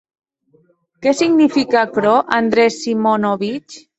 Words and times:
Qué 1.05 1.11
signifique 1.19 1.77
aquerò, 1.83 2.15
Andrés 2.39 2.81
Simonovitch? 2.87 3.79